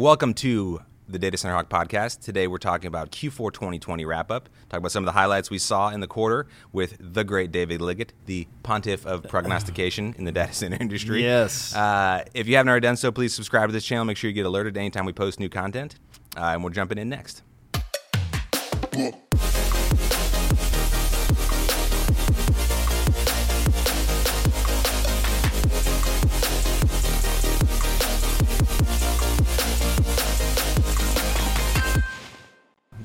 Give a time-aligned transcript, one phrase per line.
[0.00, 0.80] Welcome to
[1.10, 2.22] the Data Center Hawk podcast.
[2.22, 4.48] Today we're talking about Q4 2020 wrap up.
[4.70, 7.82] Talk about some of the highlights we saw in the quarter with the great David
[7.82, 11.22] Liggitt, the pontiff of prognostication in the data center industry.
[11.22, 11.76] Yes.
[11.76, 14.06] Uh, if you haven't already done so, please subscribe to this channel.
[14.06, 15.96] Make sure you get alerted anytime we post new content.
[16.34, 17.42] Uh, and we're jumping in next.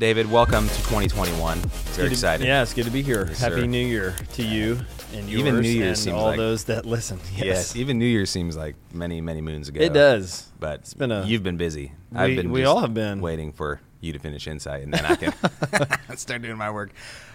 [0.06, 1.58] David, welcome to 2021.
[1.58, 3.26] It's Very to- Yeah, it's good to be here.
[3.28, 3.66] Yes, Happy sir.
[3.66, 4.78] New Year to you
[5.16, 7.20] and yours Even New and all like- those that listen.
[7.36, 7.76] Yes, Yes.
[7.76, 9.82] Even New Year seems like many, many moons ago.
[9.82, 10.48] it does.
[10.60, 11.92] But It's been a- you've been busy.
[12.12, 13.20] We- I've been we all have been.
[13.20, 15.34] waiting for you to finish Insight, and then I can
[16.18, 16.92] start doing my work.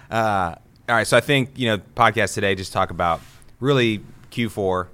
[0.08, 0.54] Uh,
[0.88, 3.20] all right, so I think you know podcast today just talk about
[3.58, 4.00] really
[4.30, 4.86] Q4.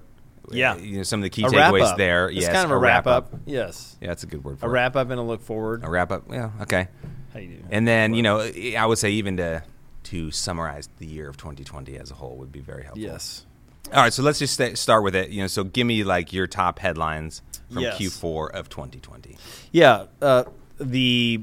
[0.51, 0.77] Yeah.
[0.79, 2.31] you know some of the key A takeaways there.
[2.31, 3.35] It's yes, kind of a wrap up.
[3.45, 4.73] Yes, Yeah, that's a good word for a it.
[4.73, 5.85] wrap up and a look forward.
[5.85, 6.23] A wrap up.
[6.33, 6.89] Yeah, okay.
[7.37, 7.69] How you doing?
[7.71, 8.41] And then you know
[8.79, 9.63] I would say even to
[10.05, 13.03] to summarize the year of 2020 as a whole would be very helpful.
[13.03, 13.45] yes,
[13.93, 15.31] All right, so let's just sta start with it.
[15.31, 17.99] You know, so give me like your top headlines from Yes.
[17.99, 19.37] Q4 of 2020.
[19.73, 20.07] yeah.
[20.23, 20.45] Uh,
[20.79, 21.43] the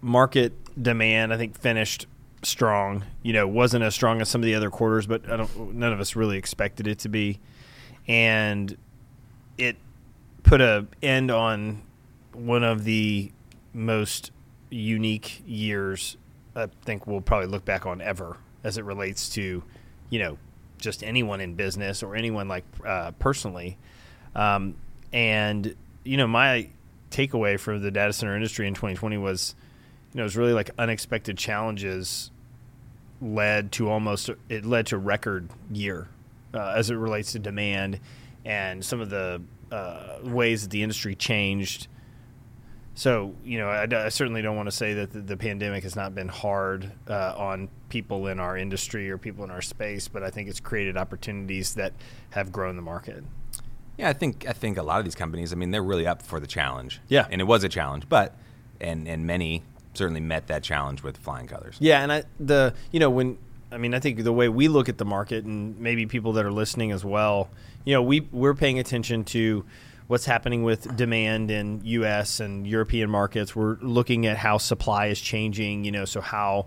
[0.00, 2.06] market demand, I think, finished
[2.42, 3.04] strong.
[3.22, 5.74] You know, wasn't as strong as some of the other quarters, but I don't.
[5.74, 7.38] None of us really expected it to be,
[8.06, 8.76] and
[9.58, 9.76] it
[10.42, 11.82] put a end on
[12.32, 13.30] one of the
[13.74, 14.30] most
[14.70, 16.16] unique years
[16.58, 19.62] I think we'll probably look back on ever as it relates to,
[20.10, 20.38] you know,
[20.78, 23.78] just anyone in business or anyone like uh, personally.
[24.34, 24.76] Um,
[25.12, 25.74] and
[26.04, 26.68] you know, my
[27.10, 29.54] takeaway for the data center industry in 2020 was,
[30.12, 32.30] you know, it was really like unexpected challenges
[33.20, 36.08] led to almost it led to record year
[36.54, 37.98] uh, as it relates to demand
[38.44, 41.88] and some of the uh, ways that the industry changed.
[42.98, 45.94] So you know, I, I certainly don't want to say that the, the pandemic has
[45.94, 50.24] not been hard uh, on people in our industry or people in our space, but
[50.24, 51.92] I think it's created opportunities that
[52.30, 53.22] have grown the market.
[53.98, 56.22] Yeah, I think I think a lot of these companies, I mean, they're really up
[56.22, 57.00] for the challenge.
[57.06, 57.28] Yeah.
[57.30, 58.34] and it was a challenge, but
[58.80, 59.62] and and many
[59.94, 61.76] certainly met that challenge with flying colors.
[61.78, 63.38] Yeah, and I the you know when
[63.70, 66.44] I mean I think the way we look at the market and maybe people that
[66.44, 67.48] are listening as well,
[67.84, 69.64] you know, we we're paying attention to
[70.08, 73.54] what's happening with demand in US and European markets.
[73.54, 76.66] We're looking at how supply is changing, you know, so how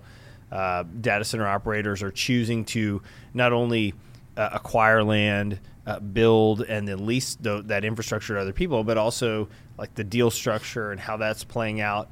[0.52, 3.02] uh, data center operators are choosing to
[3.34, 3.94] not only
[4.38, 9.50] uh, acquire land, uh, build, and then lease that infrastructure to other people, but also
[9.78, 12.10] like the deal structure and how that's playing out.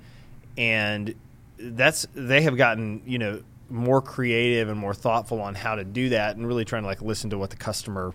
[0.57, 1.13] And
[1.59, 6.09] that's they have gotten you know more creative and more thoughtful on how to do
[6.09, 8.13] that, and really trying to like listen to what the customer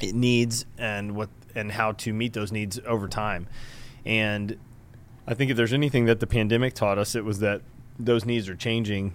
[0.00, 3.48] it needs and what and how to meet those needs over time.
[4.04, 4.56] And
[5.26, 7.62] I think if there's anything that the pandemic taught us, it was that
[7.98, 9.14] those needs are changing,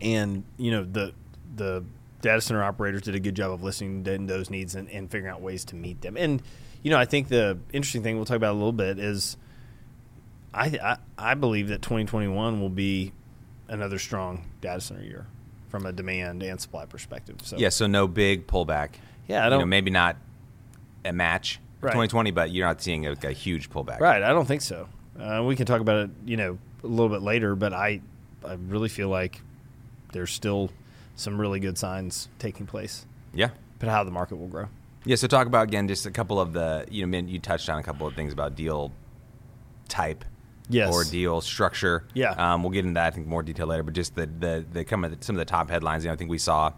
[0.00, 1.12] and you know the
[1.54, 1.84] the
[2.22, 5.30] data center operators did a good job of listening to those needs and, and figuring
[5.34, 6.16] out ways to meet them.
[6.16, 6.40] And
[6.82, 9.36] you know, I think the interesting thing we'll talk about a little bit is
[10.54, 13.12] I I, I believe that 2021 will be
[13.68, 15.26] another strong data center year
[15.68, 17.36] from a demand and supply perspective.
[17.42, 18.90] So Yeah, so no big pullback.
[19.26, 20.16] Yeah, I you know, don't- maybe not
[21.04, 21.90] a match Right.
[21.90, 23.98] 2020, but you're not seeing a, a huge pullback.
[23.98, 24.88] Right, I don't think so.
[25.18, 28.00] Uh, we can talk about it, you know, a little bit later, but I,
[28.44, 29.40] I really feel like
[30.12, 30.70] there's still
[31.16, 33.04] some really good signs taking place,
[33.34, 33.50] Yeah.
[33.80, 34.66] but how the market will grow.
[35.04, 37.80] Yeah, so talk about again just a couple of the you know you touched on
[37.80, 38.92] a couple of things about deal
[39.88, 40.24] type
[40.68, 40.94] Yes.
[40.94, 42.04] or deal structure.
[42.14, 42.30] Yeah.
[42.38, 44.84] um, we'll get into that I think more detail later, but just the the, the
[44.84, 46.04] come of the, some of the top headlines.
[46.04, 46.72] You know, I think we saw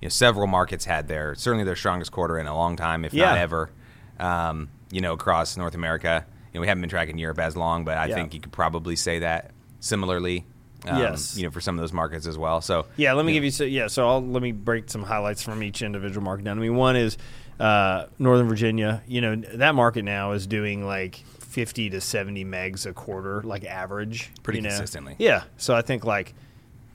[0.00, 3.12] you know several markets had their certainly their strongest quarter in a long time, if
[3.12, 3.42] not Yeah.
[3.42, 3.70] ever.
[4.18, 6.24] Um, you know, across North America.
[6.52, 8.16] You know, we haven't been tracking Europe as long, but I Yeah.
[8.16, 10.44] think you could probably say that similarly.
[10.88, 11.36] Um, Yes.
[11.36, 12.60] You know, for some of those markets as well.
[12.60, 13.86] So Yeah, let me give you so yeah.
[13.86, 16.58] So I'll let me break some highlights from each individual market down.
[16.58, 17.16] I mean, one is
[17.60, 19.02] uh, Northern Virginia.
[19.06, 23.64] You know that market now is doing like fifty to seventy megs a quarter, like
[23.64, 24.30] average.
[24.42, 24.68] Pretty you know?
[24.70, 25.16] consistently.
[25.18, 25.42] Yeah.
[25.58, 26.34] So I think like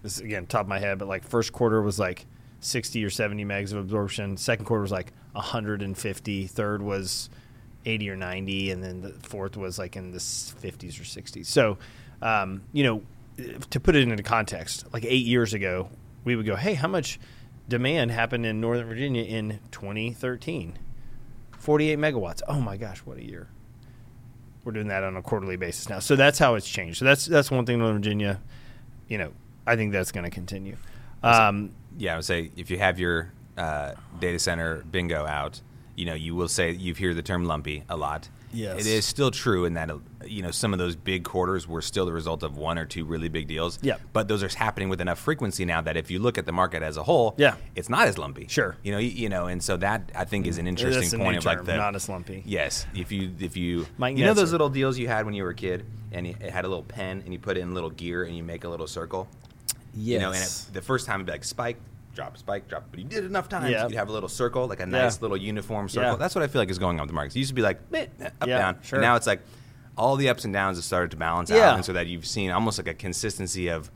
[0.02, 2.26] this is, again top of my head, but like first quarter was like
[2.66, 4.38] sixty or seventy megs of absorption.
[4.38, 6.48] Second quarter was like hundred and fifty.
[6.48, 7.30] Third was
[7.88, 11.78] 80 or 90 and then the fourth was like in the 50s or 60s so
[12.20, 13.04] um, you know
[13.70, 15.88] to put it into context like eight years ago
[16.24, 17.20] we would go hey how much
[17.70, 20.80] demand happened in northern virginia in 2013
[21.60, 22.42] 48 megawatts.
[22.48, 23.48] Oh my gosh what a year.
[24.64, 26.00] We're doing that on a quarterly basis now.
[26.00, 26.98] So that's how it's changed.
[26.98, 28.42] So that's that's one thing northern virginia
[29.08, 29.32] you know
[29.68, 30.78] i think that's going to continue
[31.24, 35.62] um, yeah, I would say if you have your uh, data center bingo out,
[35.96, 38.30] you know, you will say you hear the term lumpy a lot.
[38.54, 38.80] Yes.
[38.80, 39.92] it is still true in that
[40.26, 43.04] you know some of those big quarters were still the result of one or two
[43.04, 43.80] really big deals.
[43.82, 44.00] Yep.
[44.14, 46.82] But those are happening with enough frequency now that if you look at the market
[46.82, 47.56] as a whole, Yeah.
[47.76, 48.48] it's not as lumpy.
[48.48, 48.78] Sure.
[48.82, 51.36] You know, you, you know, and so that I think is an interesting That's point
[51.38, 52.44] of like the not as lumpy.
[52.46, 55.44] Yes, if you if you Mike you know those little deals you had when you
[55.44, 57.74] were a kid, and it had a little pen, and you put it in a
[57.74, 59.28] little gear, and you make a little circle.
[59.96, 60.70] You know, and it, Yes.
[60.74, 61.78] the first time it'd be like spike,
[62.14, 62.86] drop, spike, drop.
[62.92, 63.88] But you did it enough times, Yeah.
[63.88, 64.88] you'd have a little circle, like a Yeah.
[65.04, 66.12] nice little uniform circle.
[66.12, 66.18] Yeah.
[66.18, 67.36] That's what I feel like is going on with the markets.
[67.36, 68.08] It used to be like meh,
[68.42, 68.98] up Yeah, down, sure.
[69.00, 69.42] and now it's like
[69.98, 71.70] all the ups and downs have started to balance Yeah.
[71.72, 73.90] out, and so that you've seen almost like a consistency of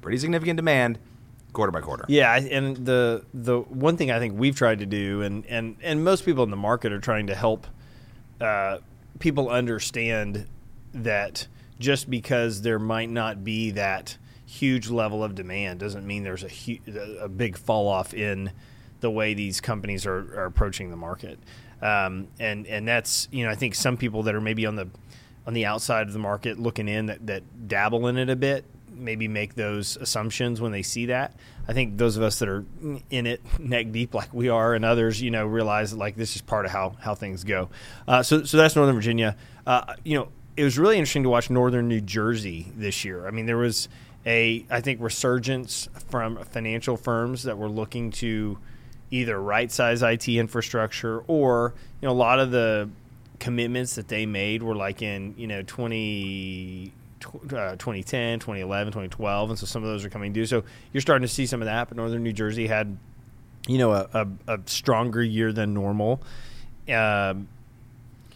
[0.00, 0.98] pretty significant demand,
[1.52, 2.04] quarter by quarter.
[2.08, 6.02] Yeah, and the the one thing I think we've tried to do, and and and
[6.02, 7.66] most people in the market are trying to help
[8.40, 8.78] uh,
[9.18, 10.46] people understand
[10.94, 11.46] that
[11.78, 14.16] just because there might not be that
[14.52, 18.52] huge level of demand doesn't mean there's a hu- a big fall off in
[19.00, 21.38] the way these companies are, are approaching the market.
[21.80, 24.88] Um, and and that's you know I think some people that are maybe on the
[25.46, 28.64] on the outside of the market looking in that, that dabble in it a bit
[28.94, 31.34] maybe make those assumptions when they see that.
[31.66, 32.64] I think those of us that are
[33.10, 36.36] in it neck deep like we are and others, you know, realize that like this
[36.36, 37.70] is part of how, how things go.
[38.06, 39.36] Uh, so, so that's Northern Virginia.
[39.66, 43.26] Uh, you know, it was really interesting to watch Northern New Jersey this year.
[43.26, 43.88] I mean, there was
[44.24, 48.58] a, I think, resurgence from financial firms that were looking to
[49.10, 52.88] either right size IT infrastructure or, you know, a lot of the
[53.38, 56.92] commitments that they made were like in, you know, 20,
[57.24, 60.46] uh, 2010, 2011, 2012, and so some of those are coming due.
[60.46, 61.88] So you're starting to see some of that.
[61.88, 62.96] But Northern New Jersey had,
[63.66, 66.22] you know, a, a, a stronger year than normal.
[66.88, 67.48] Um,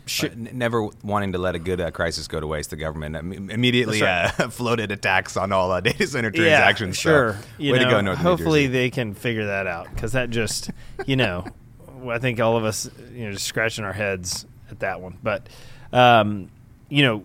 [0.06, 2.76] sh- But n- never wanting to let a good uh, crisis go to waste, the
[2.76, 6.98] government im- immediately That's uh, floated a tax on all uh, data center transactions.
[6.98, 7.38] so sure.
[7.58, 10.70] You way know, to go, Northern hopefully they can figure that out because that just,
[11.06, 11.44] you know,
[12.08, 15.18] I think all of us, you know, just scratching our heads at that one.
[15.22, 15.48] But,
[15.92, 16.50] um,
[16.88, 17.24] you know,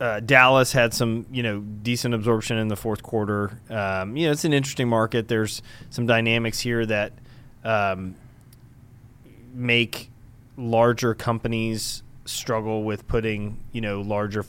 [0.00, 3.58] uh, Dallas had some, you know, decent absorption in the fourth quarter.
[3.70, 5.28] Um, you know, it's an interesting market.
[5.28, 7.12] There's some dynamics here that
[7.64, 8.16] um,
[9.54, 10.10] make
[10.56, 14.44] larger companies struggle with putting, you know, larger,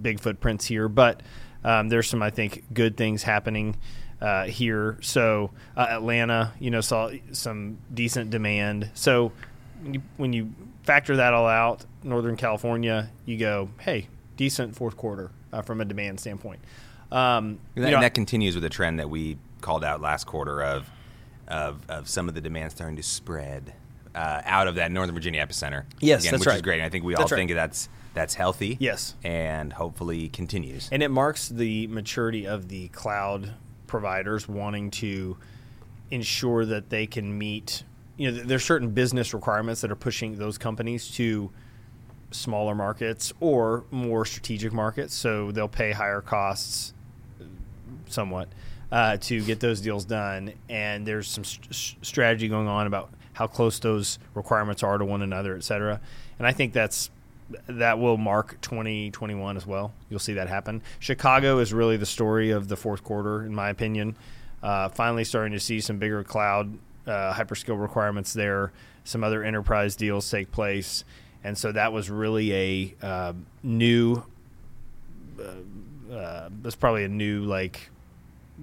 [0.00, 0.88] big footprints here.
[0.88, 1.22] But
[1.64, 3.76] um, there's some, I think, good things happening
[4.20, 4.98] uh, here.
[5.00, 8.90] So uh, Atlanta, you know, saw some decent demand.
[8.94, 9.32] So
[9.82, 10.52] when you, when you
[10.82, 15.84] factor that all out, Northern California, you go, hey, decent fourth quarter uh, from a
[15.84, 16.60] demand standpoint.
[17.12, 20.00] Um, And that, you know, and that continues with a trend that we called out
[20.00, 20.90] last quarter of
[21.48, 23.74] of, of some of the demand starting to spread
[24.14, 25.84] uh, out of that Northern Virginia epicenter.
[26.00, 26.76] Yes, again, that's which is great.
[26.78, 27.38] And I think we all That's right.
[27.38, 28.76] think that's that's healthy.
[28.78, 29.14] Yes.
[29.24, 30.88] and hopefully continues.
[30.92, 33.54] And it marks the maturity of the cloud
[33.86, 35.38] providers wanting to
[36.10, 37.84] ensure that they can meet,
[38.18, 41.50] you know, there's certain business requirements that are pushing those companies to
[42.32, 45.14] smaller markets or more strategic markets.
[45.14, 46.92] So they'll pay higher costs
[48.08, 48.48] somewhat
[48.90, 50.52] uh, to get those deals done.
[50.68, 55.22] And there's some st- strategy going on about how close those requirements are to one
[55.22, 56.00] another, et cetera.
[56.38, 57.10] And I think that's
[57.66, 59.92] that will mark 2021 as well.
[60.08, 60.82] You'll see that happen.
[60.98, 64.16] Chicago is really the story of the fourth quarter, in my opinion.
[64.62, 68.72] Uh, finally, starting to see some bigger cloud uh, hyperscale requirements there.
[69.04, 71.04] Some other enterprise deals take place,
[71.42, 73.32] and so that was really a uh,
[73.62, 74.22] new.
[75.38, 77.90] Uh, uh, that's probably a new like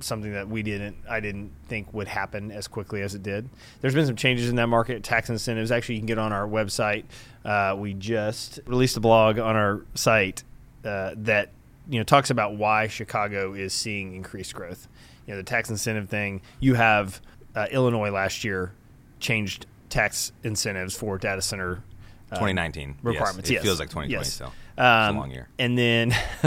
[0.01, 3.49] something that we didn't I didn't think would happen as quickly as it did.
[3.81, 5.71] There's been some changes in that market, tax incentives.
[5.71, 7.05] Actually, you can get on our website.
[7.43, 10.43] Uh, we just released a blog on our site
[10.85, 11.51] uh, that
[11.89, 14.87] you know talks about why Chicago is seeing increased growth.
[15.25, 16.41] You know, the tax incentive thing.
[16.59, 17.21] You have
[17.55, 18.71] uh, Illinois last year
[19.19, 21.83] changed tax incentives for data center.
[22.31, 23.37] uh, 2019 yes.
[23.37, 23.63] It yes.
[23.63, 24.33] feels like 2020 Yes.
[24.33, 24.53] still.
[24.79, 25.49] Um, it's a long year.
[25.59, 26.15] And then,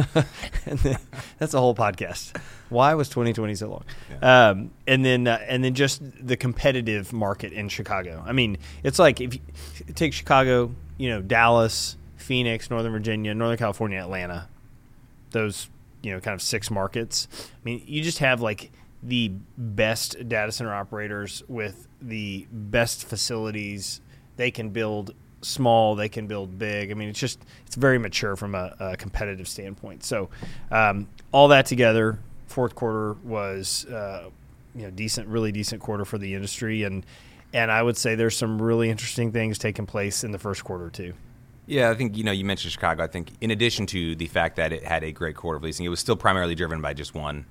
[0.67, 0.99] and then
[1.39, 2.35] that's a whole podcast.
[2.71, 3.85] Why was 2020 so long?
[4.23, 8.25] Um, and then, uh, and then just the competitive market in Chicago.
[8.27, 9.41] I mean, it's like if you
[9.95, 14.49] take Chicago, you know, Dallas, Phoenix, Northern Virginia, Northern California, Atlanta,
[15.33, 15.69] those
[16.03, 17.29] you know kind of six markets.
[17.33, 18.71] I mean, you just have like
[19.03, 24.01] the best data center operators with the best facilities.
[24.37, 26.91] They can build small, they can build big.
[26.91, 30.05] I mean, it's just it's very mature from a, a competitive standpoint.
[30.05, 30.31] So,
[30.71, 34.31] um, all that together, fourth quarter was uh,
[34.75, 37.05] you know decent, really decent quarter for the industry, and
[37.53, 40.89] and I would say there's some really interesting things taking place in the first quarter
[40.91, 41.13] too.
[41.67, 43.05] Yeah, I think you know you mentioned Chicago.
[43.05, 45.87] I think in addition to the fact that it had a great quarter of leasing,
[45.87, 47.47] it was still primarily driven by just one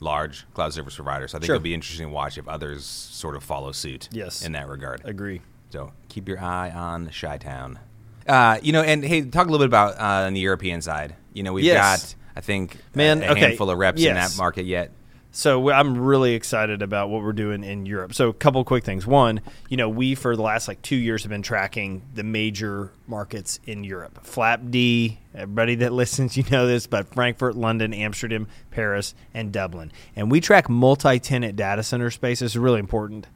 [0.00, 1.26] large cloud service provider.
[1.28, 1.54] So I think Sure.
[1.54, 4.08] it'll be interesting to watch if others sort of follow suit.
[4.12, 4.44] Yes.
[4.44, 5.00] in that regard.
[5.04, 5.40] Agree.
[5.76, 7.78] So keep your eye on Chi Town.
[8.26, 11.14] Uh, you know, and hey, talk a little bit about uh, on the European side.
[11.34, 12.14] You know, we've Yes.
[12.14, 14.90] got I think Man, a, a okay, handful of reps in that market yet.
[15.32, 18.14] So I'm really excited about what we're doing in Europe.
[18.14, 19.06] So a couple quick things.
[19.06, 22.90] One, you know, we for the last like two years have been tracking the major
[23.06, 24.24] markets in Europe.
[24.24, 29.92] Flap D, everybody that listens, you know this, but Frankfurt, London, Amsterdam, Paris, and Dublin.
[30.16, 32.40] And we track multi-tenant data center space.
[32.40, 33.26] Is really important.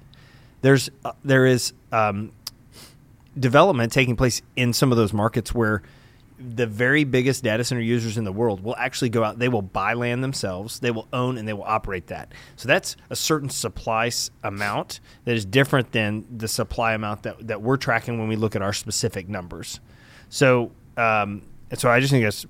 [0.62, 2.32] There's uh, there is um,
[3.38, 5.82] development taking place in some of those markets where
[6.38, 9.60] the very biggest data center users in the world will actually go out they will
[9.60, 12.32] buy land themselves they will own and they will operate that.
[12.56, 14.10] So that's a certain supply
[14.42, 18.56] amount that is different than the supply amount that, that we're tracking when we look
[18.56, 19.80] at our specific numbers.
[20.28, 21.42] So um,
[21.74, 22.46] so i just think that's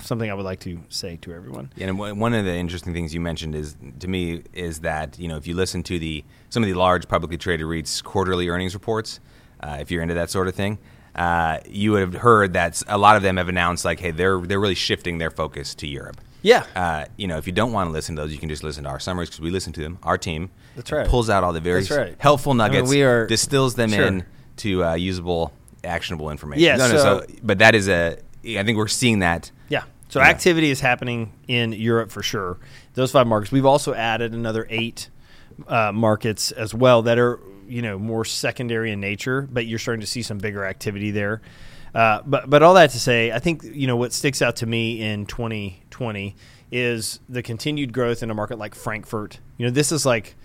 [0.00, 3.12] something i would like to say to everyone And one one of the interesting things
[3.14, 6.62] you mentioned is to me is that you know if you listen to the some
[6.62, 9.20] of the large publicly traded REITs quarterly earnings reports,
[9.60, 10.78] uh, if you're into that sort of thing,
[11.14, 14.40] uh, you would have heard that a lot of them have announced like, hey, they're
[14.40, 16.20] they're really shifting their focus to Europe.
[16.42, 18.62] yeah Uh, you know, if you don't want to listen to those, you can just
[18.64, 19.98] listen to our summaries because we listen to them.
[20.02, 21.06] Our team That's right.
[21.08, 22.14] pulls out all the very right.
[22.18, 24.06] helpful mean, nuggets, we are- distills them Sure.
[24.06, 24.24] in
[24.58, 25.52] to uh, usable,
[25.84, 26.64] actionable information.
[26.64, 28.16] Yeah, No, no, so- but that is a.
[28.44, 29.50] I think we're seeing that.
[30.08, 30.28] So Yeah.
[30.28, 32.58] activity is happening in Europe for sure.
[32.94, 33.52] Those five markets.
[33.52, 35.08] We've also added another eight
[35.66, 40.00] uh, markets as well that are you know more secondary in nature, but you're starting
[40.00, 41.42] to see some bigger activity there.
[41.94, 44.66] Uh, but but all that to say, I think you know what sticks out to
[44.66, 46.34] me in 2020
[46.70, 49.40] is the continued growth in a market like Frankfurt.
[49.56, 50.36] You know, this is like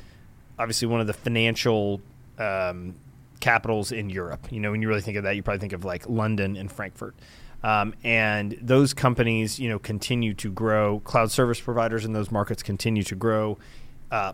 [0.57, 2.01] obviously one of the financial
[2.39, 2.95] um,
[3.39, 4.47] capitals in Europe.
[4.51, 6.71] You know, when you really think of that, you probably think of like London and
[6.71, 7.15] Frankfurt.
[7.63, 10.99] Um, and those companies, you know, continue to grow.
[10.99, 13.57] Cloud service providers in those markets continue to grow.
[14.11, 14.33] Uh,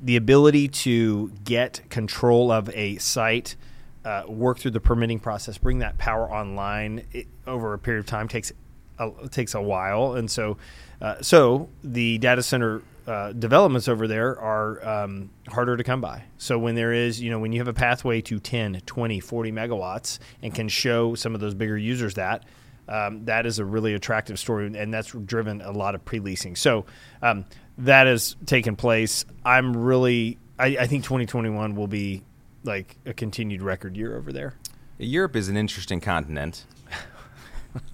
[0.00, 3.56] the ability to get control of a site,
[4.04, 8.06] uh, work through the permitting process, bring that power online it, over a period of
[8.06, 8.52] time takes
[8.98, 10.56] a, takes a while, and so
[11.00, 16.24] uh, so the data center uh, developments over there are um, harder to come by.
[16.38, 19.52] So when there is, you know, when you have a pathway to 10, 20, 40
[19.52, 22.44] megawatts and can show some of those bigger users that,
[22.88, 26.56] um, that is a really attractive story, and that's driven a lot of pre-leasing.
[26.56, 26.86] So
[27.22, 27.44] um,
[27.78, 29.24] that has taken place.
[29.44, 32.22] I'm really, I, I think 2021 will be
[32.64, 34.54] like a continued record year over there.
[34.98, 36.64] Europe is an interesting continent.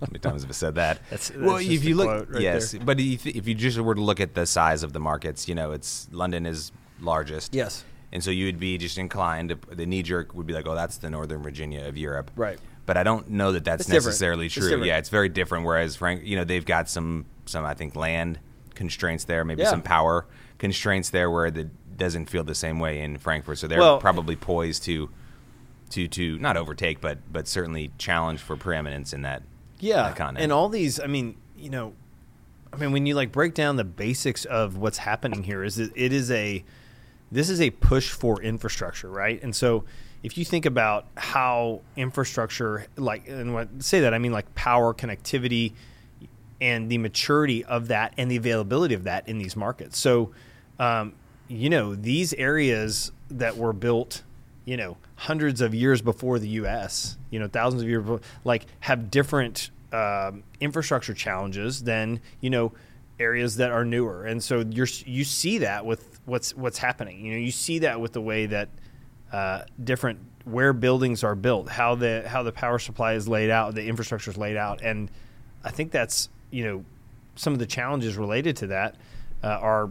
[0.01, 0.99] How many times have I said that?
[1.11, 2.81] That's- that's well, if you look, right yes, there.
[2.85, 5.55] but if if you just were to look at the size of the markets, you
[5.55, 7.55] know, it's London is largest.
[7.55, 7.85] Yes.
[8.13, 9.49] and so you would be just inclined.
[9.51, 12.31] To, the knee jerk would be like, oh, that's the Northern Virginia of Europe.
[12.37, 12.59] Right.
[12.85, 14.07] But I don't know that that's It's different.
[14.07, 14.65] necessarily It's true.
[14.69, 14.87] different.
[14.87, 15.65] yeah, it's very different.
[15.65, 18.39] Whereas Frank, you know, they've got some some I think land
[18.75, 19.71] constraints there, maybe Yeah.
[19.71, 20.27] some power
[20.59, 23.59] constraints there, where it doesn't feel the same way in Frankfurt.
[23.59, 25.09] So they're Well- probably poised to
[25.91, 29.43] to to not overtake, but but certainly challenge for preeminence in that.
[29.83, 30.09] Yeah
[30.43, 31.93] and all these i mean you know
[32.73, 35.91] i mean when you like break down the basics of what's happening here is that
[35.95, 36.65] it is a
[37.31, 39.43] this is a push for infrastructure right?
[39.43, 39.85] And so
[40.23, 44.93] if you think about how infrastructure like and what say that i mean like power
[44.95, 45.73] connectivity
[46.63, 49.99] and the maturity of that and the availability of that in these markets.
[49.99, 50.31] So
[50.79, 51.13] um,
[51.49, 54.23] you know these areas that were built
[54.65, 58.67] you know hundreds of years before the us you know thousands of years before, like
[58.81, 62.73] have different um, infrastructure challenges than you know
[63.21, 64.25] areas that are newer.
[64.25, 67.25] And so you're you see that with what's what's happening.
[67.25, 68.69] You know you see that with the way that
[69.33, 73.75] uh, different where buildings are built how the how the power supply is laid out
[73.77, 74.83] the infrastructure is laid out.
[74.83, 75.11] And
[75.65, 76.85] i think that's you know
[77.37, 78.97] some of the challenges related to that
[79.43, 79.91] uh, are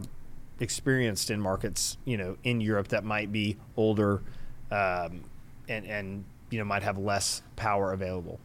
[0.60, 4.22] experienced in markets you know in europe that might be older
[4.70, 5.24] um,
[5.68, 8.38] and and you know might have less power available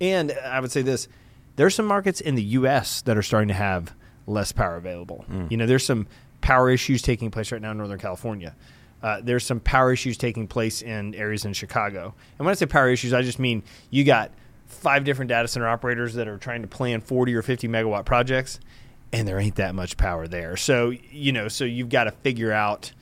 [0.00, 1.08] and I would say this:
[1.56, 3.02] there's some markets in the U.S.
[3.02, 3.94] that are starting to have
[4.26, 5.24] less power available.
[5.50, 6.06] You know, there's some
[6.40, 8.54] power issues taking place right now in Northern California.
[9.02, 12.14] Uh, there's some power issues taking place in areas in Chicago.
[12.38, 14.32] And when I say power issues, I just mean you got
[14.66, 18.58] five different data center operators that are trying to plan 40 or 50 megawatt projects,
[19.12, 20.56] and there ain't that much power there.
[20.56, 22.92] So you know, so you've got to figure out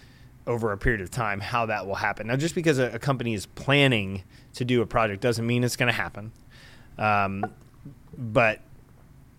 [0.47, 2.27] over a period of time how that will happen.
[2.27, 4.25] Now, just because a, a company is planning
[4.55, 6.33] to do a project doesn't mean it's going to happen.
[6.99, 7.45] Um,
[8.17, 8.61] but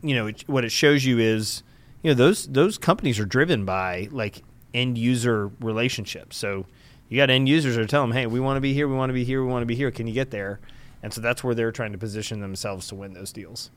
[0.01, 1.63] you know it, what it shows you is
[2.03, 4.43] you know those those companies are driven by like
[4.73, 6.37] end user relationships.
[6.37, 6.65] So
[7.09, 8.87] you got end users that are telling them, "Hey, we want to be here.
[8.87, 9.43] We want to be here.
[9.43, 9.91] We want to be here.
[9.91, 10.59] Can you get there?"
[11.01, 13.69] And so that's where they're trying to position themselves to win those deals.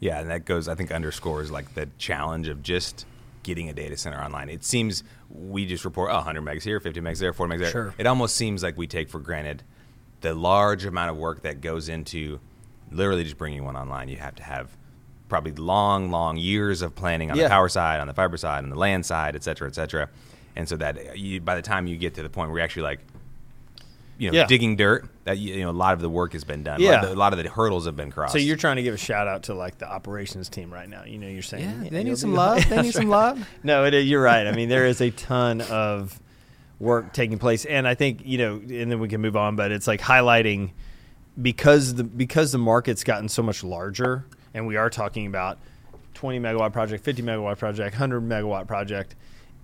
[0.00, 3.06] Yeah, and that goes, I think, underscores like the challenge of just
[3.42, 4.48] getting a data center online.
[4.48, 7.70] It seems we just report oh, 100 megs here, 50 megs there, 40 megs there.
[7.70, 7.94] Sure.
[7.96, 9.62] It almost seems like we take for granted
[10.20, 12.40] the large amount of work that goes into
[12.90, 14.76] literally just bringing one online, you have to have
[15.28, 17.44] probably long, long years of planning on Yeah.
[17.44, 20.08] the power side, on the fiber side, on the land side, et cetera, et cetera.
[20.56, 22.64] And so that uh, you, by the time you get to the point where you're
[22.64, 23.00] actually like,
[24.16, 24.46] you know, Yeah.
[24.46, 26.80] digging dirt, that you, you know, a lot of the work has been done.
[26.80, 26.88] Yeah.
[26.88, 28.32] a lot, of the, a lot of the hurdles have been crossed.
[28.32, 31.04] So you're trying to give a shout out to like the operations team right now.
[31.04, 32.68] You know, you're saying Yeah, "Yeah, they need some love.
[32.68, 33.46] They need some love.
[33.62, 34.46] No, it, you're right.
[34.46, 36.18] I mean, there is a ton of
[36.80, 39.54] work taking place, and I think you know, and then we can move on.
[39.56, 40.70] But it's like highlighting
[41.40, 45.58] because the because the market's gotten so much larger, and we are talking about
[46.14, 49.14] 20 megawatt project, 50 megawatt project, 100 megawatt project.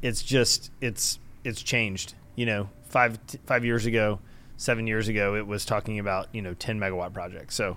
[0.02, 2.14] It's just it's it's changed.
[2.36, 4.20] You know, five five years ago,
[4.56, 7.54] seven years ago, it was talking about you know 10 megawatt projects.
[7.54, 7.76] So.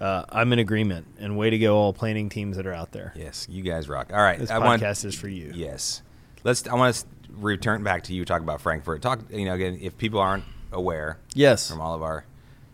[0.00, 3.12] Uh, I'm in agreement, and way to go, all planning teams that are out there.
[3.16, 4.12] yes, you guys rock.
[4.12, 5.50] All right, This I podcast want is for you.
[5.52, 6.02] Yes.
[6.44, 6.68] Let's.
[6.68, 8.24] I want to return back to you.
[8.24, 9.02] Talk about Frankfurt.
[9.02, 9.18] Talk.
[9.28, 11.68] You know, again, if people aren't aware Yes.
[11.68, 12.24] from all of our,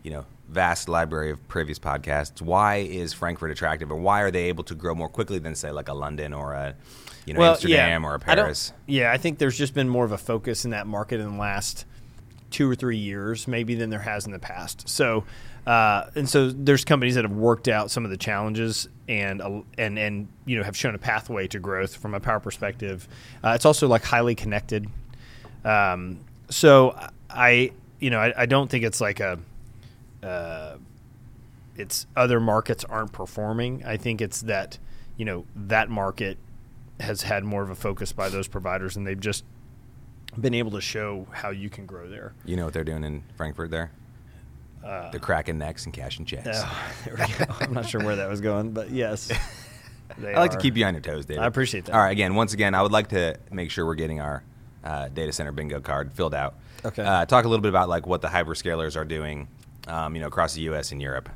[0.03, 4.45] you know, vast library of previous podcasts, why is Frankfurt attractive, or why are they
[4.45, 6.75] able to grow more quickly than say like a London or a,
[7.27, 8.73] you know, Amsterdam or a I Paris?
[8.87, 11.39] yeah, I think there's just been more of a focus in that market in the
[11.39, 11.85] last
[12.51, 14.89] two or three years, maybe than there has in the past.
[14.89, 15.25] So,
[15.67, 19.61] uh, and so there's companies that have worked out some of the challenges and uh,
[19.77, 23.09] and and you know have shown a pathway to growth from a power perspective.
[23.43, 24.89] Uh, it's also like highly connected.
[25.65, 26.21] Um,
[26.51, 26.97] so
[27.31, 29.39] I, you know, I, I don't think it's like a.
[30.25, 30.77] Uh,
[31.77, 33.85] it's other markets aren't performing.
[33.85, 34.79] I think it's that
[35.17, 36.39] you know that market
[37.01, 39.45] has had more of a focus by those providers, and they've just
[40.41, 42.33] been able to show how you can grow there.
[42.45, 43.91] You know what they're doing in Frankfurt there?
[44.85, 46.47] Uh, they're cracking necks and cashing checks.
[46.53, 47.53] oh, there we go.
[47.61, 49.33] I'm not sure where that was going, but yes,
[50.23, 51.43] I like to keep you on your toes, David.
[51.43, 51.95] I appreciate that.
[51.95, 54.43] All right, again, once again, I would like to make sure we're getting our
[54.85, 56.55] uh, data center bingo card filled out.
[56.85, 57.03] Okay.
[57.03, 59.49] Uh, talk a little bit about like what the hyperscalers are doing,
[59.87, 60.93] um, you know, across the U.S.
[60.93, 61.29] and Europe.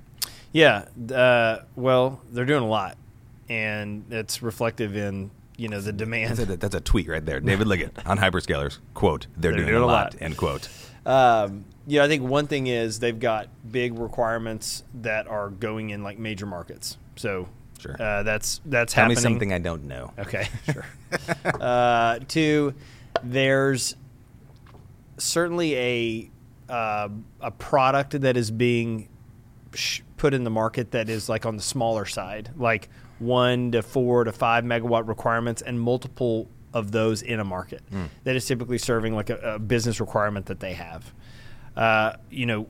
[0.52, 2.96] Yeah, uh, well, they're doing a lot,
[3.48, 6.36] and it's reflective in you know the demand.
[6.36, 8.78] That's a, that's a tweet right there, David Liggitt on hyperscalers.
[8.94, 10.14] Quote: They're, doing, a lot.
[10.20, 10.68] End quote.
[11.04, 16.02] Um, yeah, I think one thing is they've got big requirements that are going in
[16.02, 16.98] like major markets.
[17.16, 17.96] So Sure.
[18.00, 19.16] uh, that's that's Tell happening.
[19.16, 20.12] me something I don't know.
[20.18, 20.84] Okay, sure.
[21.60, 22.74] uh, two,
[23.22, 23.94] there's
[25.16, 26.30] certainly a
[26.68, 27.08] uh,
[27.40, 29.08] a product that is being
[29.74, 33.82] sh- put in the market that is like on the smaller side, like one to
[33.82, 37.82] four to five megawatt requirements, and multiple of those in a market
[38.24, 41.12] that is typically serving like a, a business requirement that they have.
[41.76, 42.66] Uh, you know,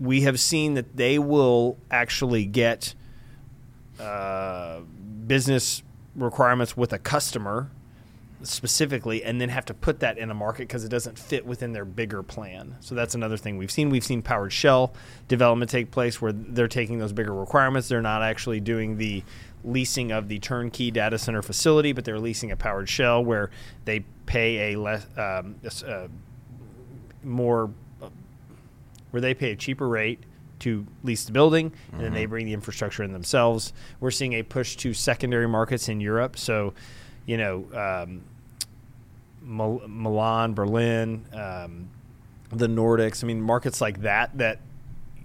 [0.00, 2.94] we have seen that they will actually get
[4.00, 4.80] uh,
[5.26, 5.82] business
[6.16, 7.70] requirements with a customer
[8.42, 11.72] specifically and then have to put that in a market because it doesn't fit within
[11.72, 12.76] their bigger plan.
[12.80, 13.90] So that's another thing we've seen.
[13.90, 14.92] We've seen powered shell
[15.26, 17.88] development take place where they're taking those bigger requirements.
[17.88, 19.24] They're not actually doing the
[19.64, 23.50] leasing of the turnkey data center facility, but they're leasing a powered shell where
[23.84, 26.08] they pay a less um, uh,
[27.24, 27.70] more
[29.10, 30.20] where they pay a cheaper rate
[30.60, 33.72] to lease the building and then they bring the infrastructure in themselves.
[34.00, 36.36] We're seeing a push to secondary markets in Europe.
[36.36, 36.74] So,
[37.28, 38.22] you know, um,
[39.42, 41.90] Mil- Milan, Berlin, um,
[42.50, 43.22] the Nordics.
[43.22, 44.60] I mean, markets like that that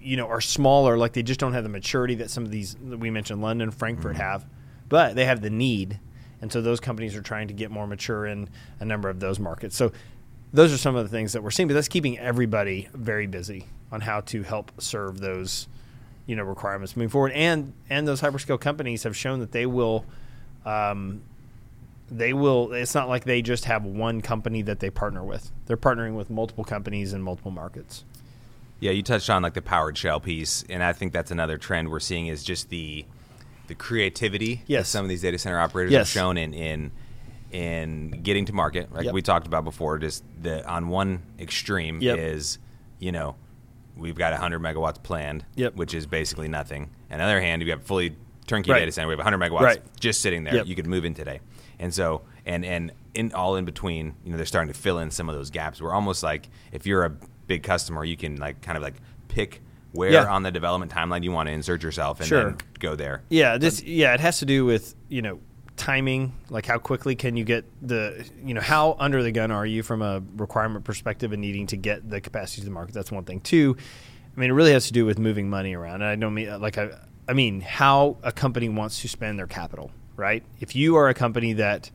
[0.01, 2.75] you know are smaller, like they just don't have the maturity that some of these
[2.89, 4.45] that we mentioned, London, Frankfurt have,
[4.89, 5.97] but they have the need,
[6.41, 8.49] and so those companies are trying to get more mature in
[8.81, 9.77] a number of those markets.
[9.77, 9.93] So
[10.51, 13.65] those are some of the things that we're seeing, but that's keeping everybody very busy
[13.93, 15.69] on how to help serve those
[16.25, 17.31] you know requirements moving forward.
[17.31, 20.03] And and those hyperscale companies have shown that they will.
[20.65, 21.21] Um,
[22.11, 25.77] they will it's not like they just have one company that they partner with they're
[25.77, 28.03] partnering with multiple companies in multiple markets
[28.79, 31.89] Yeah, you touched on like the powered shell piece, and I think that's another trend
[31.89, 33.05] we're seeing is just the
[33.67, 34.89] the creativity that Yes.
[34.89, 35.99] some of these data center operators Yes.
[36.13, 36.91] have shown in in
[37.51, 38.91] in getting to market.
[38.93, 39.13] Like Yep.
[39.13, 42.17] we talked about before, just the on one extreme Yep.
[42.19, 42.57] is
[42.99, 43.35] you know
[43.95, 45.75] we've got 100 megawatts planned, Yep.
[45.75, 46.89] which is basically nothing.
[47.11, 48.15] And on the other hand, you have fully
[48.47, 48.79] turnkey Right.
[48.79, 49.07] data center.
[49.07, 49.81] We have 100 megawatts Right.
[49.99, 50.65] just sitting there.
[50.65, 51.39] You could move in today.
[51.79, 55.11] And so, and and in all in between, you know, they're starting to fill in
[55.11, 55.81] some of those gaps.
[55.81, 57.11] We're almost like if you're a
[57.47, 58.95] big customer, you can like kind of like
[59.27, 59.61] pick
[59.93, 60.25] where Yeah.
[60.25, 62.43] on the development timeline you want to insert yourself and Sure.
[62.45, 63.21] then go there.
[63.29, 65.39] yeah this yeah it has to do with you know
[65.75, 69.65] timing like how quickly can you get the you know how under the gun are
[69.65, 73.11] you from a requirement perspective and needing to get the capacity to the market that's
[73.11, 73.75] one thing two
[74.35, 76.59] i mean it really has to do with moving money around and i don't mean
[76.61, 76.89] like i
[77.27, 81.13] i mean how a company wants to spend their capital right if you are a
[81.13, 81.89] company that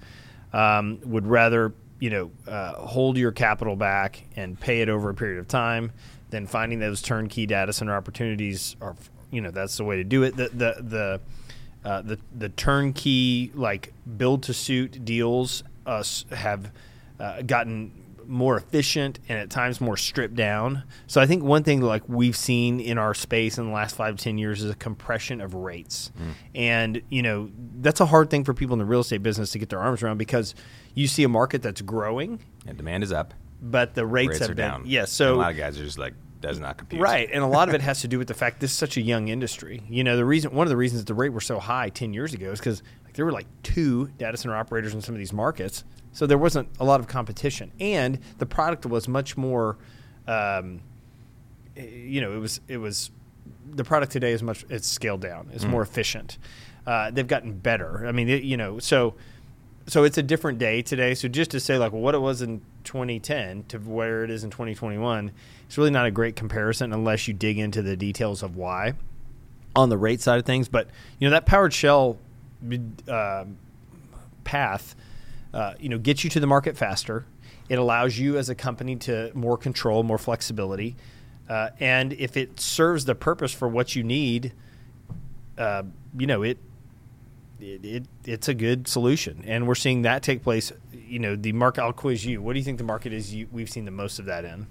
[0.53, 5.15] um, would rather you know uh, hold your capital back and pay it over a
[5.15, 5.93] period of time
[6.31, 8.97] then finding those turnkey data center opportunities are
[9.31, 10.37] you know that's the way to do it.
[10.37, 11.21] The the the
[11.85, 16.71] uh, the the turnkey like build to suit deals uh, have
[17.21, 17.93] uh, gotten
[18.29, 20.85] more efficient and at times more stripped down.
[21.07, 24.17] So I think one thing like we've seen in our space in the last five
[24.17, 26.33] ten years is a compression of rates, mm.
[26.55, 29.59] and you know that's a hard thing for people in the real estate business to
[29.59, 30.55] get their arms around because
[30.95, 34.51] you see a market that's growing, and demand is up, but the rates, rates have
[34.51, 34.83] are been down.
[34.87, 35.05] yeah.
[35.05, 37.01] So and a lot of guys are just like does not compute.
[37.01, 38.97] Right, and a lot of it has to do with the fact this is such
[38.97, 39.83] a young industry.
[39.89, 42.35] You know, the reason one of the reasons the rate were so high ten years
[42.35, 45.33] ago is because like, there were like two data center operators in some of these
[45.33, 45.85] markets,
[46.19, 49.77] so there wasn't a lot of competition, and the product was much more.
[50.27, 50.81] Um,
[51.77, 53.13] you know, it was it was
[53.71, 55.49] the product today is much it's scaled down.
[55.53, 55.71] It's mm.
[55.71, 56.39] more efficient.
[56.85, 58.05] Uh, they've gotten better.
[58.05, 59.15] I mean, it, you know, so
[59.87, 61.15] so it's a different day today.
[61.15, 64.51] So just to say like what it was in 2010 to where it is in
[64.51, 65.31] 2021,
[65.67, 68.95] it's really not a great comparison unless you dig into the details of why
[69.77, 70.69] on the rate side of things.
[70.69, 70.89] But
[71.21, 72.19] you know that powered shell
[73.07, 73.45] uh,
[74.43, 74.97] path,
[75.53, 77.25] uh, you know, gets you to the market faster.
[77.69, 80.97] It allows you as a company to more control, more flexibility,
[81.49, 84.53] uh, and if it serves the purpose for what you need,
[85.57, 85.83] uh,
[86.17, 86.59] you know it
[87.61, 90.73] it, it, it's a good solution, and we're seeing that take place.
[90.93, 91.83] You know, the market.
[91.83, 92.41] I'll quiz you.
[92.43, 93.35] What do you think the market is?
[93.35, 94.67] You, we've seen the most of that in.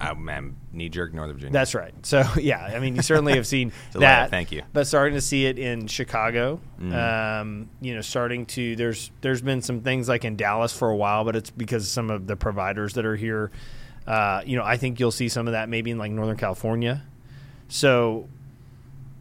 [0.00, 1.52] Oh man, knee jerk, Northern Virginia.
[1.52, 1.94] That's right.
[2.04, 4.30] So yeah, I mean, you certainly have seen that.
[4.30, 4.62] Thank you.
[4.72, 6.60] But starting to see it in Chicago.
[6.80, 7.40] Mm.
[7.40, 10.96] Um, you know, starting to there's there's been some things like in Dallas for a
[10.96, 13.50] while, but it's because some of the providers that are here.
[14.04, 17.04] Uh, you know, I think you'll see some of that maybe in like Northern California.
[17.68, 18.28] So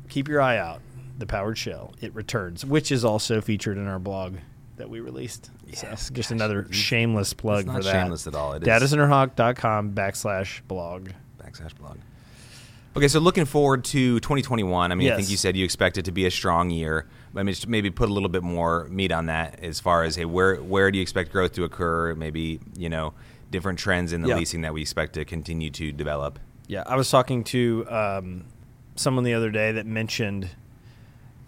[0.10, 0.82] keep your eye out
[1.20, 1.94] the powered shell.
[2.02, 4.38] It returns, which is also featured in our blog
[4.82, 5.52] that we released.
[5.68, 7.92] Yes, so just gosh, another shameless plug for that.
[7.92, 8.54] Shameless at all.
[8.54, 11.10] It Datacenterhawk.com backslash blog.
[11.40, 11.98] Backslash blog.
[12.98, 14.92] Okay, so looking forward to 2021.
[14.92, 15.14] I mean, yes.
[15.14, 17.06] I think you said you expect it to be a strong year.
[17.36, 20.26] I mean, maybe put a little bit more meat on that as far as hey,
[20.26, 22.16] where where do you expect growth to occur?
[22.16, 23.14] Maybe you know
[23.52, 24.36] different trends in the yeah.
[24.36, 26.40] leasing that we expect to continue to develop.
[26.68, 28.46] Yeah, I was talking to um,
[28.96, 30.50] someone the other day that mentioned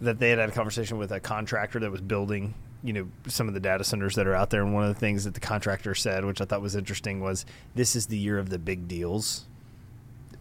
[0.01, 3.47] that they had had a conversation with a contractor that was building you know some
[3.47, 4.61] of the data centers that are out there.
[4.61, 7.45] And one of the things that the contractor said which i thought was interesting was
[7.75, 9.47] this is the year of the big deals.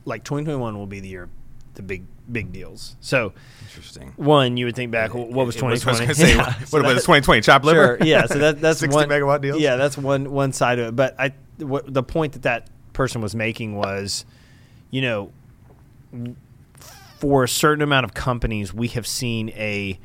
[0.04, 1.30] Like 2021 will be the year of
[1.74, 2.96] the big big deals.
[3.00, 4.12] So interesting.
[4.16, 7.64] one you would think back what was 2020 was, say, yeah, what was 2020 chop
[7.64, 7.98] liver?
[7.98, 9.60] Sure, yeah so that, that's 60 one megawatt deals?
[9.60, 10.96] yeah that's one one side of it.
[10.96, 14.24] But i what, the point that that person was making was
[14.90, 15.32] you know
[17.22, 19.96] for a certain amount of companies, we have seen a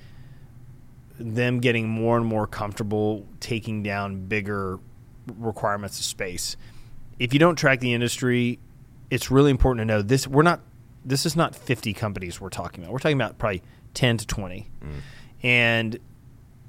[1.20, 4.80] them getting more and more comfortable taking down bigger
[5.38, 6.58] requirements of space.
[7.20, 8.60] If you don't track the industry,
[9.10, 10.28] it's really important to know this.
[10.28, 10.62] We're not.
[11.06, 12.92] This is not 50 companies we're talking about.
[12.92, 14.92] We're talking about probably 10 to 20, mm.
[15.42, 15.98] and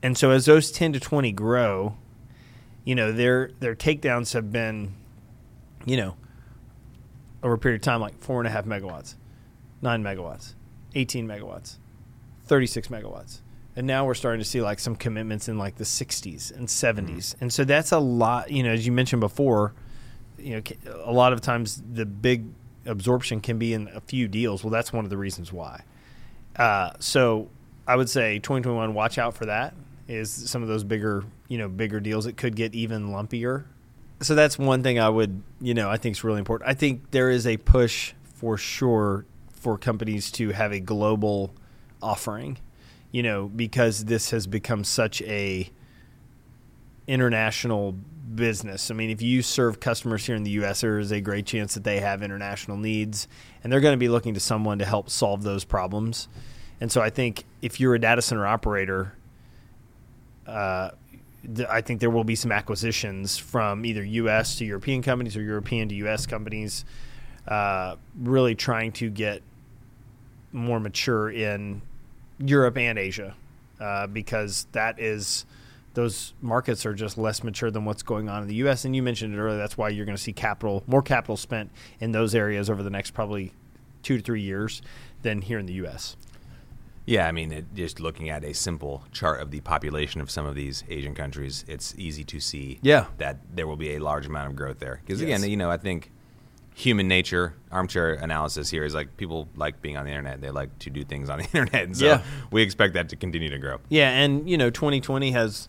[0.03, 1.97] and so as those 10 to 20 grow,
[2.85, 4.95] you know their their takedowns have been,
[5.85, 6.17] you know,
[7.43, 9.17] over a period of time like four and a half megawatts
[9.83, 10.55] 9 megawatts,
[10.95, 11.79] 18 megawatts,
[12.47, 13.41] 36 megawatts.
[13.79, 16.97] And now we're starting to see like some commitments in like the 60s and 70s.
[16.97, 17.43] Mm-hmm.
[17.43, 19.73] And so that's a lot, you know, as you mentioned before,
[20.37, 20.63] you know,
[21.05, 22.47] a lot of times the big
[22.87, 24.65] absorption can be in a few deals.
[24.65, 25.85] Well, that's one of the reasons why.
[26.57, 27.51] Uh, so
[27.87, 29.75] I would say 2021, watch out for that.
[30.09, 32.27] Is some of those bigger, you know, bigger deals.
[32.27, 33.63] It could get even lumpier.
[34.23, 36.69] So that's one thing I would, you know, I think is really important.
[36.69, 41.55] I think there is a push for sure for companies to have a global
[42.03, 42.59] offering,
[43.11, 45.71] you know, because this has become such a
[47.07, 47.93] international
[48.35, 48.91] business.
[48.91, 51.75] I mean, if you serve customers here in the U.S., there is a great chance
[51.75, 53.27] that they have international needs,
[53.63, 56.29] and they're going to be looking to someone to help solve those problems.
[56.81, 59.15] And so, I think if you're a data center operator,
[60.47, 60.91] uh,
[61.69, 64.57] I think there will be some acquisitions from either U.S.
[64.59, 66.27] to European companies or European to U.S.
[66.27, 66.85] companies,
[67.47, 69.43] uh, really trying to get
[70.53, 71.83] more mature in
[72.39, 73.35] Europe and Asia
[73.81, 75.45] uh, because that is
[75.95, 78.85] those markets are just less mature than what's going on in the U.S.
[78.85, 79.59] And you mentioned it earlier.
[79.59, 82.91] That's why you're going to see capital, more capital spent in those areas over the
[82.91, 83.53] next probably
[84.03, 84.81] two to three years
[85.23, 86.17] than here in the U.S.
[87.05, 90.45] Yeah, I mean, it, just looking at a simple chart of the population of some
[90.45, 93.07] of these Asian countries, it's easy to see yeah.
[93.17, 95.01] that there will be a large amount of growth there.
[95.05, 95.41] Because yes.
[95.41, 96.13] again, you know, I think
[96.79, 100.77] human nature armchair analysis here is like people like being on the internet they like
[100.79, 102.23] to do things on the internet and so yeah.
[102.53, 105.69] we expect that to continue to grow yeah and you know 2020 has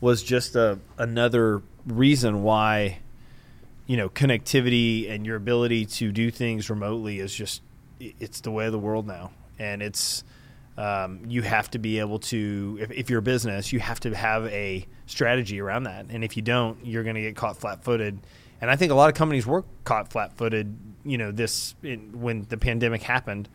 [0.00, 2.98] was just a, another reason why
[3.86, 7.62] you know connectivity and your ability to do things remotely is just
[8.00, 10.24] it's the way of the world now, and it's
[10.76, 14.14] um, you have to be able to if, if you're a business, you have to
[14.14, 18.20] have a strategy around that, and if you don't, you're going to get caught flat-footed.
[18.60, 22.46] And I think a lot of companies were caught flat-footed, you know, this in, when
[22.48, 23.48] the pandemic happened,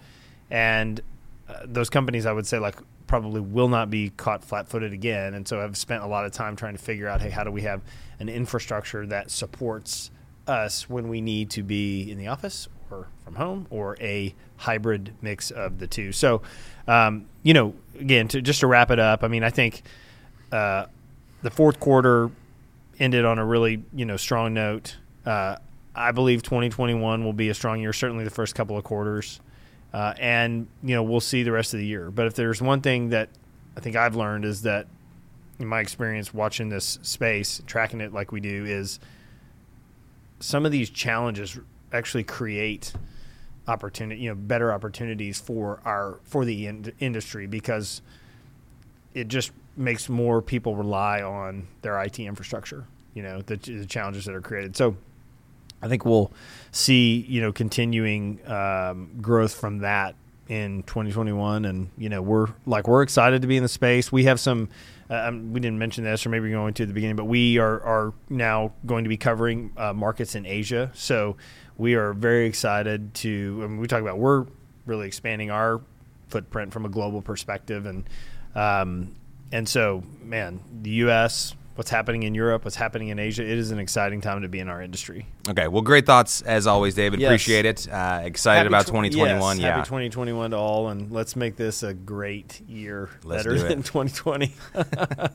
[0.50, 1.02] and
[1.50, 2.76] uh, those companies I would say like
[3.08, 5.34] probably will not be caught flat-footed again.
[5.34, 7.52] And so I've spent a lot of time trying to figure out, hey, how do
[7.52, 7.82] we have
[8.20, 10.10] an infrastructure that supports
[10.48, 15.14] us when we need to be in the office or from home or a hybrid
[15.22, 16.12] mix of the two.
[16.12, 16.42] So,
[16.88, 19.84] um, you know, again, to just to wrap it up, I mean, I think
[20.52, 20.86] uh,
[21.42, 22.30] the fourth quarter
[23.00, 24.98] ended on a really you know strong note.
[25.26, 25.58] Uh,
[25.96, 27.94] I believe 2021 will be a strong year.
[27.94, 29.40] Certainly, the first couple of quarters.
[29.94, 32.10] Uh, and you know we'll see the rest of the year.
[32.10, 33.30] But if there's one thing that
[33.78, 34.88] I think I've learned is that
[35.60, 39.00] in my experience watching this space, tracking it like we do, is
[40.40, 41.60] some of these challenges
[41.92, 42.92] actually create
[43.68, 48.02] opportunity, you know, better opportunities for our for the in- industry because
[49.14, 52.86] it just makes more people rely on their IT infrastructure.
[53.14, 54.76] You know, the, the challenges that are created.
[54.76, 54.96] So
[55.82, 56.32] I think we'll
[56.72, 60.16] see, you know, continuing um, growth from that
[60.48, 61.66] in 2021.
[61.66, 64.12] And, you know, we're like, we're excited to be in the space.
[64.12, 64.70] We have some,
[65.10, 67.82] uh, um, we didn't mention this or maybe going to the beginning, but we are,
[67.82, 70.92] are now going to be covering uh, markets in Asia.
[70.94, 71.36] So
[71.78, 74.46] we are very excited to, I mean, we talk about, we're
[74.86, 75.82] really expanding our
[76.30, 77.86] footprint from a global perspective.
[77.86, 78.06] And,
[78.56, 79.16] um,
[79.54, 83.44] and so, man, the U.S., what's happening in Europe, what's happening in Asia.
[83.44, 85.28] It is an exciting time to be in our industry.
[85.48, 87.20] Okay, well, great thoughts as always, David.
[87.20, 87.30] Yes.
[87.30, 87.88] Appreciate it.
[87.88, 89.58] Uh, excited happy about 2021.
[89.58, 93.60] Yes, yeah, happy 2021 to all, and let's make this a great year, let's better
[93.60, 94.54] than 2020.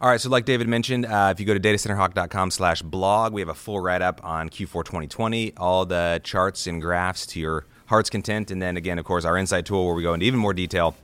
[0.00, 3.40] All right, so like David mentioned, uh, if you go to datacenterhawk.com slash blog, we
[3.40, 8.10] have a full write-up on Q4 2020, all the charts and graphs to your heart's
[8.10, 8.50] content.
[8.50, 10.96] And then again, of course, our insight tool where we go into even more detail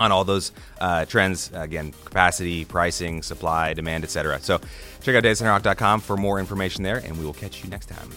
[0.00, 1.50] on all those uh, trends.
[1.54, 4.58] Again capacity pricing supply demand etc so
[5.02, 8.10] check out datacenterhawk.com for more information there and we will catch you next time